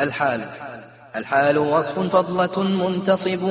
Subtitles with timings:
[0.00, 0.40] الحال.
[1.16, 3.42] الحال وصف فضلة منتصب.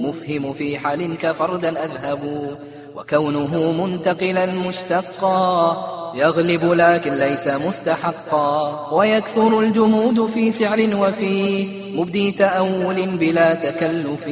[0.00, 2.56] مفهم في حال كفردا أذهب.
[2.96, 6.12] وكونه منتقلا مشتقا.
[6.14, 8.88] يغلب لكن ليس مستحقا.
[8.92, 11.68] ويكثر الجمود في سعر وفي.
[11.94, 14.24] مبدي تأول بلا تكلف.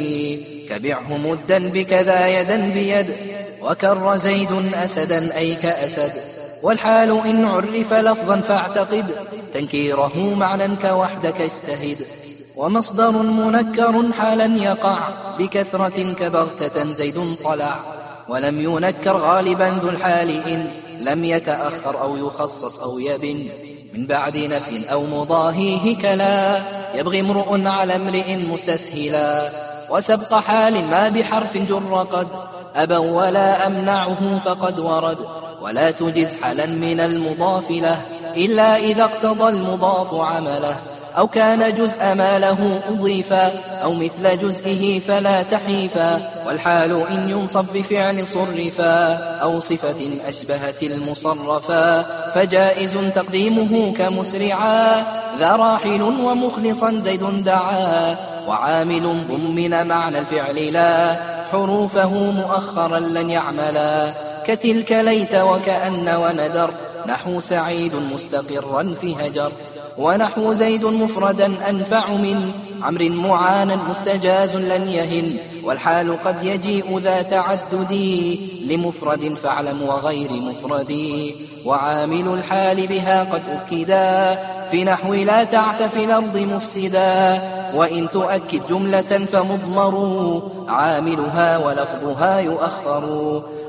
[0.68, 3.06] كبعه مدا بكذا يدا بيد.
[3.62, 6.35] وكر زيد أسدا أي كأسد.
[6.66, 9.14] والحال إن عرف لفظا فاعتقد
[9.54, 12.06] تنكيره معنى كوحدك اجتهد
[12.56, 14.98] ومصدر منكر حالا يقع
[15.38, 17.80] بكثرة كبغتة زيد طلع
[18.28, 23.48] ولم ينكر غالبا ذو الحال إن لم يتأخر أو يخصص أو يبن
[23.94, 26.62] من بعد نفي أو مضاهيه كلا
[26.94, 29.50] يبغي امرؤ على امرئ مستسهلا
[29.91, 32.28] وسبق حال ما بحرف جر قد
[32.74, 37.98] أبا ولا أمنعه فقد ورد ولا تجز حلا من المضاف له
[38.37, 40.77] إلا إذا اقتضى المضاف عمله
[41.19, 43.52] أو كان جزء ما له أضيفا
[43.83, 52.02] أو مثل جزئه فلا تحيفا والحال إن ينصب بفعل صرفا أو صفة أشبهت المصرفا
[52.34, 55.05] فجائز تقديمه كمسرعا
[55.39, 58.17] ذا راحل ومخلصا زيد دعا
[58.48, 61.17] وعامل ضمن معنى الفعل لا
[61.52, 66.70] حروفه مؤخرا لن يعملا كتلك ليت وكأن وندر
[67.06, 69.52] نحو سعيد مستقرا في هجر.
[69.98, 72.50] ونحو زيد مفردا أنفع من
[72.83, 77.92] عمر معانا مستجاز لن يهن والحال قد يجيء ذا تعدد
[78.67, 80.92] لمفرد فاعلم وغير مفرد.
[81.64, 84.39] وعامل الحال بها قد أكدا
[84.70, 87.41] في نحو لا تعث في الأرض مفسدا.
[87.74, 93.05] وإن تؤكد جملة فمضمر عاملها ولفظها يؤخر.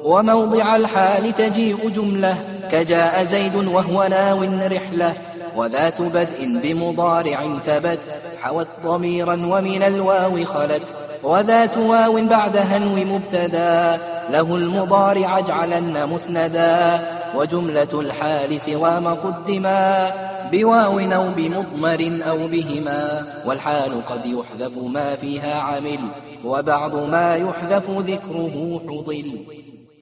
[0.03, 2.37] وموضع الحال تجيء جملة
[2.71, 5.13] كجاء زيد وهو ناو رحلة.
[5.57, 7.99] وذات بدء بمضارع ثبت
[8.41, 10.81] حوت ضميرا ومن الواو خلت.
[11.23, 13.99] وذات واو بعد هنو مبتدا
[14.29, 16.99] له المضارع اجعلن مسندا.
[17.35, 20.11] وجملة الحال سوى ما قدما
[20.51, 23.25] بواو أو بمضمر أو بهما.
[23.45, 25.99] والحال قد يحذف ما فيها عمل
[26.45, 29.37] وبعض ما يحذف ذكره حضل.